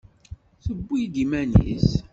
[0.63, 1.89] Tewwi-d iman-is.